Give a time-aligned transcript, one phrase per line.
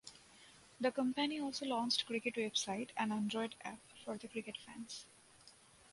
[0.79, 5.05] The company also launched cricket website and android app for the cricket fans.